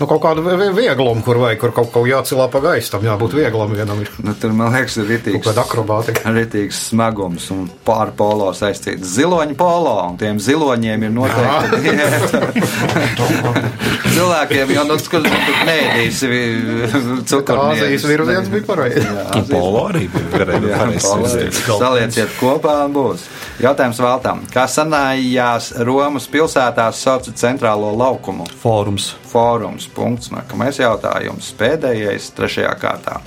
[0.00, 3.02] Nu, kaut kādu vi- vi- vieglumu, kur vajag, kur kaut ko jācilā pa gaisu, tam
[3.02, 4.00] jābūt vieglam vienam.
[4.00, 6.22] Ir Nu, tur man liekas, ir kaut rītīgs, kāda akrobātika.
[6.38, 9.04] rītīgs smagums un pār polo saistīts.
[9.16, 12.40] Ziloņu polo un tiem ziloņiem ir noteikti diēta.
[14.12, 15.22] Cilvēkiem jau nu, tur
[15.66, 18.04] neēdīsi Āzijas cukurniedus.
[18.08, 19.06] virziens bija pareizs.
[19.50, 21.62] Polo arī bija pareizs.
[21.70, 23.24] Salieciet kopā un būs.
[23.62, 24.42] Jautājums Valtam.
[24.52, 28.46] Kā senājās Romas pilsētās sauca centrālo laukumu?
[28.62, 29.12] Fórums.
[29.32, 29.88] Fórums.
[29.92, 30.32] Punkts.
[30.34, 31.52] Nākamais jautājums.
[31.58, 33.20] Pēdējais, trešajā kārtā.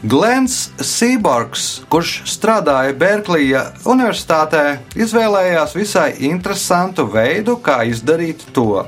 [0.00, 8.86] Glens Sīborgs, kurš strādāja Berklija Universitātē, izvēlējās visai interesantu veidu, kā izdarīt to.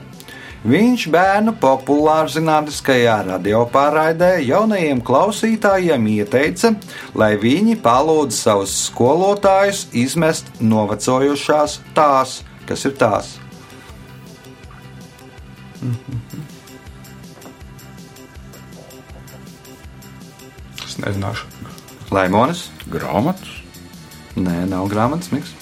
[0.63, 6.73] Viņš bērnu populārzinātniskajā radiopārraidē jaunajiem klausītājiem ieteica,
[7.19, 13.42] lai viņi palūdz savus skolotājus izmest novecojušās tās, kas ir tās.
[20.85, 21.49] Es nezināšu.
[22.13, 22.67] Laimonis?
[22.93, 23.49] grāmatas.
[24.37, 25.53] Nē, nav grāmatas miks.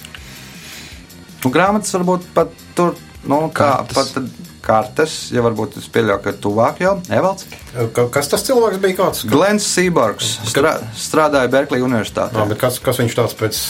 [1.45, 3.95] Nu, grāmatas varbūt pat tur, nu, kā Kartes.
[3.95, 7.47] pat kartes, ja varbūt es pieļauju, ka tuvāk jau Evalds.
[7.95, 8.97] Ka- Kas tas cilvēks bija?
[8.99, 9.23] Kāds?
[9.31, 12.35] Glens Sīborgs strā, strādāja Berklija Universitātē.
[12.37, 13.63] Jā, bet kas, kas viņš tāds pēc?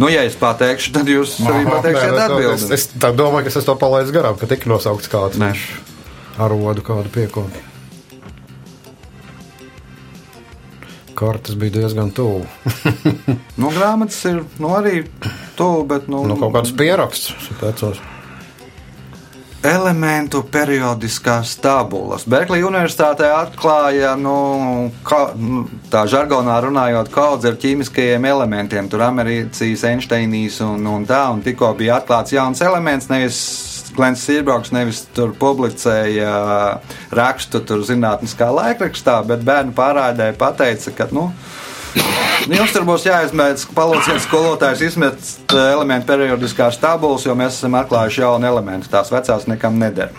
[0.00, 2.54] Nu, ja es pateikšu, tad jūs arī pateiksiet atbildi.
[2.54, 5.36] Es, es tā domāju, ka es to palaidu garām, ka tika nosaukts kāds.
[5.36, 5.52] Nē.
[6.40, 7.60] Viņš ar rodu kādu piekopu.
[11.14, 12.46] Kartes bija diezgan tuvu.
[13.60, 15.02] Nu, grāmatas ir nu, arī
[15.58, 18.00] tuvu, bet nu, Nu, kaut kāds pieraksts pēcos.
[19.62, 22.24] elementu periodiskās tabulas.
[22.24, 28.88] Berklija Universitātē atklāja, nu, ka, nu, tā žargonā runājot, kaudz ar ķīmiskajiem elementiem.
[28.88, 33.42] Tur Americijas Einsteinīs un, un tā, un tikko bija atklāts jauns elements, nevis
[34.00, 36.30] Glens Sīrbrauks nevis tur publicēja
[37.12, 41.28] rakstu tur zinātniskā laikrakstā, bet bērnu pārādē pateica, ka, nu,
[42.48, 48.22] Jums tur būs jāizmēģina, palūdziet skolotājus izmest eh, elementu periodiskās tabulas, jo mēs esam atklājuši
[48.22, 48.88] jaunu elementu.
[48.92, 50.14] Tās vecās nekam neder.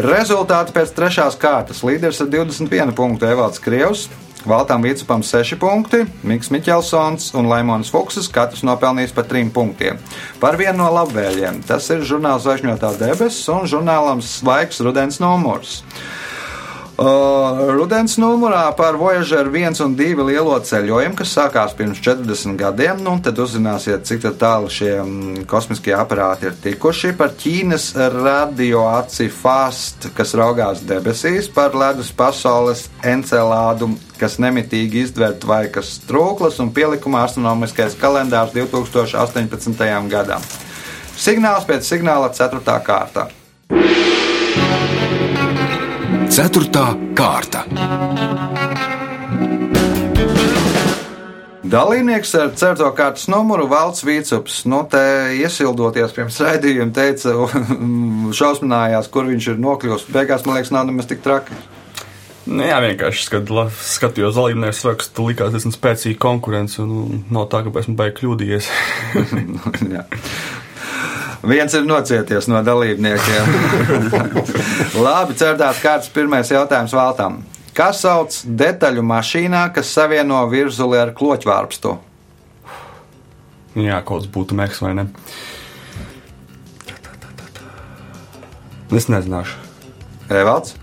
[0.00, 1.82] Rezultāti pēc trešās kārtas.
[1.86, 4.06] Līderis ar 21 punktu Evalds Krievs.
[4.46, 9.98] Valtām Vīcupam 6 punkti, Mikls Miķelsons un Laimons Fuksis katrs nopelnījis par 3 punktiem.
[10.38, 15.80] Par vienu no labvēliem tas ir žurnāls Zvaigžņotā debesis un žurnālam Svaigs rudens numurs.
[16.96, 23.02] Uh, Rudens numurā par Voyager 1 un 2 lielo ceļojumu, kas sākās pirms 40 gadiem.
[23.04, 27.12] Nu, tad uzzināsiet, cik tālu šie mm, kosmiskie aparāti ir tikuši.
[27.18, 35.98] Par Ķīnas radioaci FAST, kas raugās debesīs, par ledus pasaules encelādu, kas nemitīgi izdver tvaikas
[36.08, 39.84] trūklas un pielikumā astronomiskais kalendārs 2018.
[40.08, 40.52] gadam.
[41.12, 42.80] Signāls pēc signāla 4.
[42.88, 43.28] kārta.
[46.36, 47.62] Ceturtā kārta.
[51.64, 54.58] Dalībnieks ar certo kārtas numuru Valts Vīcups.
[54.68, 55.00] Nu, te
[55.38, 57.32] iesildoties pirms raidījuma, teica,
[58.42, 60.04] šausminājās, kur viņš ir nokļuvis.
[60.12, 61.56] Beigās, man liekas, nav nemaz tik traki.
[62.44, 66.82] Nu, jā, vienkārši skat, la, skatījos dalībnieku sarakstu, likās diezgan spēcīga konkurence.
[66.84, 68.72] Un, nu, nav tā, ka esmu baigi kļūdījies.
[71.44, 73.52] Viens ir nocieties no dalībniekiem.
[75.04, 77.42] Labi, certās kārtas pirmais jautājums Valtam.
[77.76, 81.98] Kas sauc detaļu mašīnā, kas savieno virzuli ar kloķvārpstu?
[83.76, 85.06] jā, kaut kas būtu meks vai ne.
[88.96, 89.58] Es nezināšu.
[90.32, 90.76] Evalds?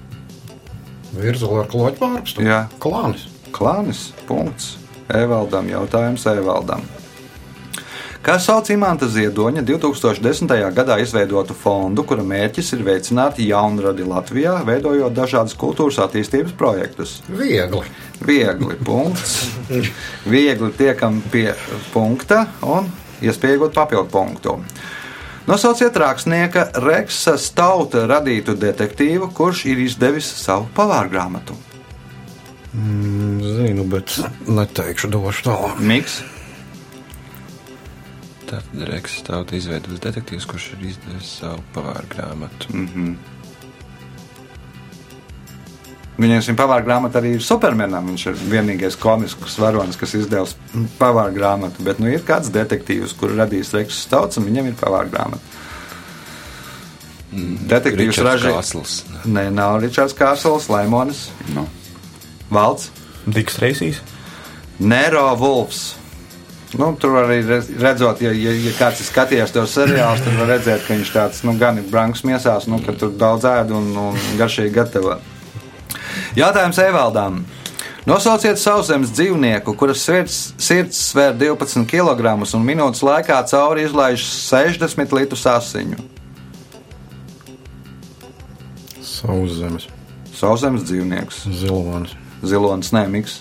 [1.13, 2.43] Virzula ar kloķu pārpstu.
[2.45, 2.65] Jā.
[2.83, 3.27] Klānis.
[3.55, 4.09] Klānis.
[4.27, 4.75] Punkts.
[5.13, 6.83] Evaldam jautājums Evaldam.
[8.23, 10.47] Kā sauc Imanta Ziedoņa 2010.
[10.71, 17.17] gadā izveidotu fondu, kura mērķis ir veicināt jaunradi Latvijā, veidojot dažādas kultūras attīstības projektus?
[17.27, 17.83] Viegli.
[18.23, 19.49] Viegli, punkts.
[20.23, 21.49] Viegli tiekam pie
[21.91, 22.87] punkta un
[23.19, 24.55] iespējot papildu punktu.
[25.43, 31.59] Nosauciet rakstnieka Reksa Stauta radītu detektīvu, kurš ir izdevis savu pavārgrāmatu.
[32.71, 34.15] Mm, Zinu, bet
[34.47, 35.83] neteikšu, došu tālāk.
[35.83, 36.21] Miks,
[38.53, 42.83] Tātad Reks tauta izveidos detektīvs, kurš ir izdevis savu pavāru grāmatu.
[46.21, 48.11] Viņam šim pavāra grāmatā arī ir supermenam.
[48.11, 50.53] Viņš ir vienīgais komisks varonis, kas izdevis
[50.99, 51.81] pavāra grāmatu.
[51.87, 55.41] Bet nu, ir kāds detektīvs, kurš radījis Reksus tauts, un viņam ir pavāra grāmata.
[57.33, 58.59] Detektīvs Ričards ražīja.
[58.59, 58.99] Kāsls.
[59.25, 61.65] Nē, nav Ričards Kārsls, Laimonis, Nu.
[62.53, 62.91] Valds,
[63.25, 64.03] Diks Reisīs.
[64.77, 65.95] Nero Vulfs.
[66.79, 70.49] Nu, tur arī re- redzot, ja, ja, ja kāds ir skatījies to seriālu, tad var
[70.55, 73.91] redzēt, ka viņš tāds nu, gan ir brangs miesās, nu, ka tur daudz ēd un,
[74.09, 75.19] un garšīgi gatavo.
[76.37, 77.43] Jautājums Evaldām.
[78.09, 85.13] Nosauciet sauszemes dzīvnieku, kuras sirds, sirds svēr 12 kg un minūtes laikā cauri izlaiž 60
[85.15, 86.01] litrus asiņu.
[88.99, 89.87] Sauszemes,
[90.35, 92.17] Sauszemes dzīvnieks, zilonis.
[92.43, 93.39] zilonis, nemiks.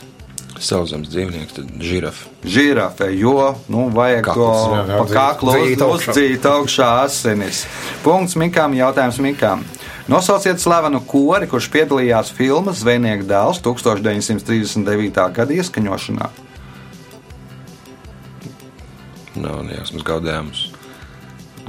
[0.62, 2.28] Sauszemes dzīvnieks, tad žirafa.
[2.46, 3.32] Žirafe, jo
[3.72, 6.12] nu, vajag Kakls, to jā, jā, pa kaklu dzīt uz- augšā.
[6.12, 7.64] uzdzīt augšā asinis.
[8.04, 9.64] Punkts Mikām, jautājums Mikām.
[10.08, 15.28] Nosauciet slavenu kori, kurš piedalījās filmas Zvejnieka dēls 1939.
[15.34, 16.28] gada ieskaņošanā.
[19.42, 20.62] Nav nejausmas gaudējums.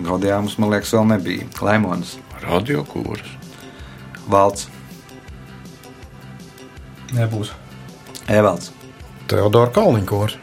[0.03, 1.45] Gaudījums, man liekas, vēl nebija.
[1.62, 3.25] Laimons, Radio kūrs.
[4.27, 4.67] Valds,
[7.13, 7.51] Nebūs.
[8.27, 8.71] Evalds,
[9.27, 10.38] Teodora Kalniņkors.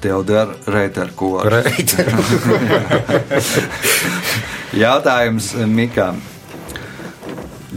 [0.00, 1.48] Teodora Reiterkors.
[1.54, 1.96] Reiti.
[4.78, 6.20] Jautājums Mikam.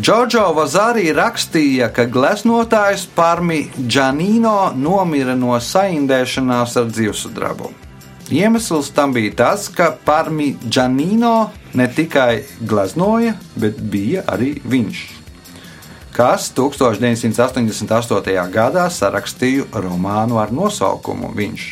[0.01, 7.71] Džordžo Vazārī rakstīja, ka gleznotājs Parmi Džanīno nomira no saindēšanās ar dzīvesudrabu.
[8.31, 11.35] Iemesls tam bija tas, ka Parmi Džanīno
[11.75, 15.01] ne tikai gleznoja, bet bija arī viņš,
[16.15, 18.49] kas 1988.
[18.51, 21.69] gadā sarakstīja romānu ar nosaukumu Viņš.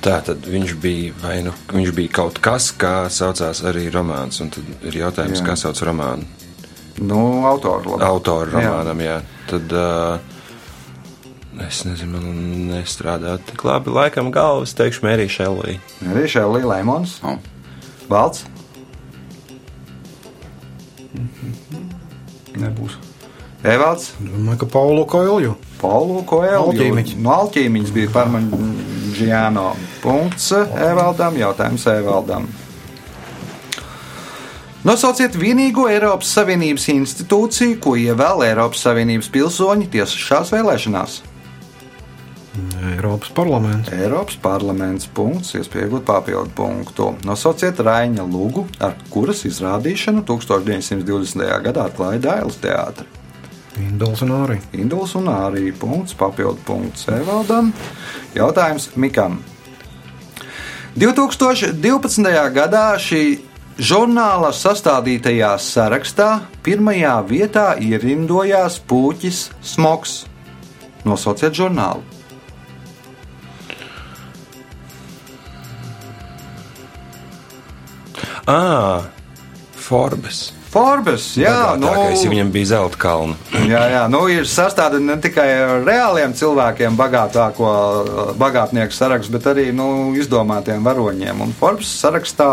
[0.00, 4.40] Tā tad viņš bija, vai nu viņš bija kaut kas, kā saucās arī romāns.
[4.40, 5.50] Un tad ir jautājums, Jā.
[5.50, 6.24] kā sauc romānu.
[7.04, 8.06] Nu, autoru labi.
[8.08, 8.62] Autoru Jā.
[8.64, 9.18] romānam, jā.
[9.50, 10.16] Tad uh,
[11.66, 13.92] es nezinu, man nestrādā tik labi.
[13.92, 15.76] Laikam galvas teikšu Mērija Šellī.
[16.08, 17.18] Arī Šēlī Lemons.
[17.20, 17.36] Oh.
[18.08, 18.46] Valds,
[22.60, 22.96] Nebūs.
[23.60, 25.54] Evalds, Domāju, ka Paulu Koilju.
[25.80, 26.62] Paulu Koelju.
[26.70, 27.14] Alķīmiņš.
[27.20, 29.66] No Alķīmiņas bija Parmaģiāno.
[30.00, 32.48] Punkts Evaldam, jautājums Evaldam.
[34.80, 41.20] Nosauciet vienīgo Eiropas Savienības institūciju, ko ievēl Eiropas Savienības pilsoņi tiešās vēlēšanās.
[42.80, 43.92] Eiropas parlaments.
[43.92, 47.10] Eiropas parlaments punkts, iespējot papildu punktu.
[47.28, 51.44] Nosauciet Raina Lūgu, ar kuras izrādīšanu 1920.
[51.66, 53.18] gadā atklāja Dailas teātris.
[53.80, 54.58] Induls un arī.
[54.76, 57.72] Induls un arī punkts, papildu punkts Evaldam.
[58.34, 59.38] Jautājums Mikam.
[60.96, 62.32] 2012.
[62.56, 63.24] gadā šī
[63.78, 66.30] žurnāla sastādītajā sarakstā
[66.66, 70.24] pirmajā vietā ierindojās puķis Smoks.
[71.06, 72.09] Nosauciet žurnālu.
[78.50, 79.06] Ah,
[79.78, 80.48] Forbes.
[80.70, 83.34] Forbes, jā, nu, Bagātākais, ja viņam bija zelta kalna.
[83.66, 85.46] Jā, jā, nu ir sastādīta ne tikai
[85.86, 87.70] reāliem cilvēkiem, bagātāko
[88.38, 91.42] bagātnieku sarakstu, bet arī nu, izdomātiem varoņiem.
[91.42, 92.52] Un Forbes sarakstā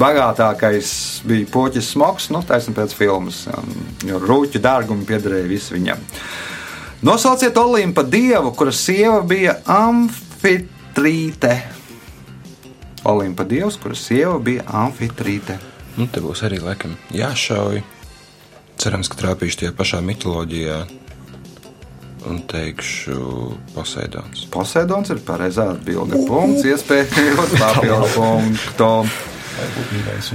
[0.00, 0.90] bagātākais
[1.28, 3.46] bija Poķis Smoks, nu, taisnība pēc filmas,
[4.04, 6.04] jo rūķu dārgumi piederēja visi viņam.
[7.08, 11.56] Nosauciet Olimpa dievu, kuras sieva bija Amfitrīte.
[13.06, 15.60] Olimpa dievs, kuras sieva bija Amfitrīte.
[15.96, 17.82] Nu, te būs arī laikam jāšauj.
[18.76, 20.80] Cerams, ka trāpīšu tajā pašā mitoloģijā.
[22.26, 23.20] Un teikšu,
[23.76, 24.48] Poseidons.
[24.50, 26.18] Poseidons ir pareizā atbilde.
[26.26, 28.90] Punkts, iespējams, papildu punktu.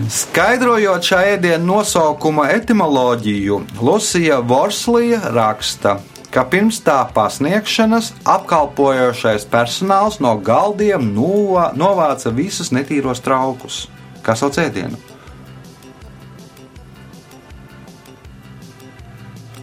[0.10, 6.00] Skaidrojot šā ēdienu nosaukuma etimoloģiju, Lucija Vorslija raksta,
[6.32, 13.88] ka pirms tā pasniegšanas apkalpojošais personāls no galdiem nova- novāca visus netīros traukus.
[14.24, 14.96] Kā sauc ēdienu?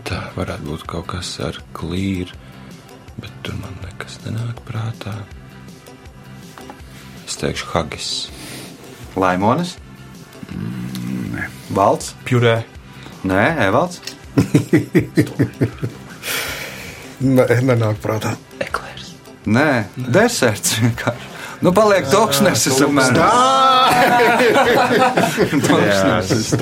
[0.05, 2.35] Tā varētu būt kaut kas ar klīru.
[3.19, 5.11] bet tur man nekas nenāk prātā.
[7.27, 8.31] Es teikšu, Hagis.
[9.17, 9.77] Laimonis?
[11.75, 12.15] Valds?
[12.25, 12.63] Pjurē.
[13.27, 13.99] Nē, Evalds.
[17.25, 18.37] Ne, nenāk prātā.
[18.63, 19.15] Eklērs.
[19.49, 21.35] Nē, deserts vienkārši.
[21.59, 22.77] Nu, paliek tūkstnesis.
[22.79, 23.19] Tūkstnesis.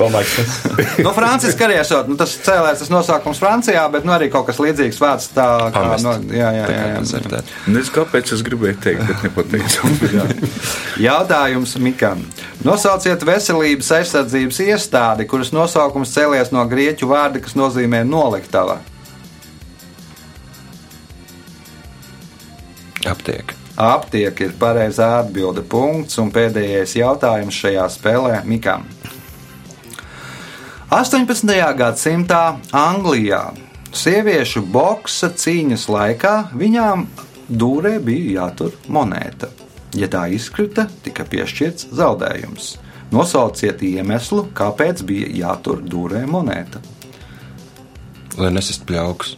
[1.05, 4.57] Nu, Franciska arī esot, nu, tas cēlēs tas nosaukums Francijā, bet nu, arī kaut kas
[4.61, 7.01] līdzīgs vārds tā kā no, jā, jā, jā, jā.
[7.69, 9.79] Nezinu, kāpēc es gribēju teikt, bet nepateicu.
[11.07, 12.19] Jautājums Mikam.
[12.65, 18.75] Nosauciet veselības aizsardzības iestādi, kuras nosaukums cēlies no grieķu vārda, kas nozīmē noliktava.
[23.07, 23.53] Aptiek.
[23.77, 25.61] Aptiek ir pareizā atbilde.
[25.61, 28.87] Punkts un pēdējais jautājums šajā spēlē Mikam.
[30.89, 31.51] 18.
[31.77, 32.41] gadsimtā
[32.71, 33.41] Anglijā
[33.91, 37.05] sieviešu boksa cīņas laikā viņām
[37.47, 39.49] dūrē bija jātur monēta.
[39.97, 42.75] Ja tā izkrita, tika piešķirts zaudējums.
[43.11, 46.81] Nosauciet iemeslu, kāpēc bija jātur dūrē monēta.
[48.37, 49.37] Lai nesist pļauks.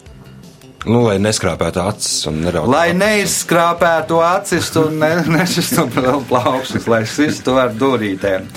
[0.88, 2.71] Nu, lai neskrāpētu acis un nerautu.
[2.71, 8.47] Lai neizskrāpētu acis un ne, nesistu vēl plaukšus, lai sistu ar durītēm.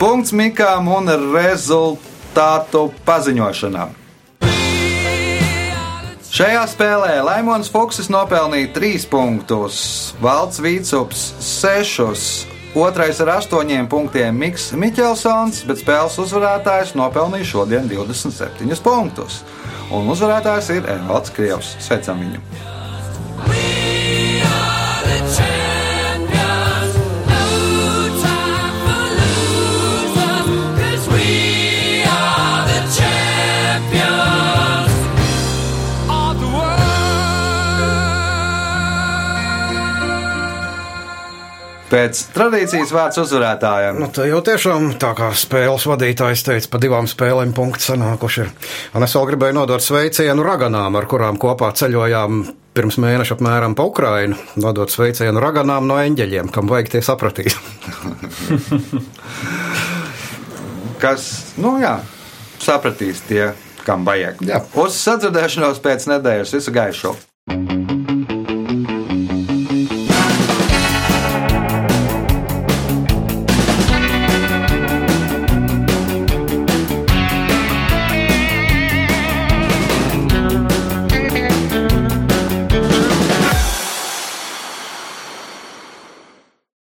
[0.00, 3.88] Punkts Mikām un rezultātu paziņošanā.
[6.30, 9.80] Šajā spēlē Laimons Fuksis nopelnīja 3 punktus,
[10.22, 12.28] Valds Vīcups 6,
[12.78, 19.40] otrais ar 8 punktiem Miks Miķelsons, bet spēles uzvarētājs nopelnīja šodien 27 punktus.
[19.90, 21.74] Un uzvarētājs ir Evalds Krievs.
[21.82, 22.79] Sveicam viņu!
[41.90, 43.96] Pēc tradīcijas vārds uzvarētājiem.
[43.98, 48.46] Nu, tā jau tiešām tā kā spēles vadītājs teica, pa divām spēlēm punkti sanākuši.
[48.94, 52.44] Un es vēl gribēju nodot sveicienu raganām, ar kurām kopā ceļojām
[52.78, 54.38] pirms mēneša apmēram pa Ukrainu.
[54.62, 57.58] Nodot sveicienu raganām no eņģeļiem, kam vajag tie sapratīt.
[61.02, 61.24] Kas,
[61.58, 61.96] nu jā,
[62.60, 63.50] sapratīs tie,
[63.86, 64.44] kam vajag.
[64.46, 64.60] Jā.
[64.78, 67.16] Uz sadzirdēšanos pēc nedēļas visu gaišu!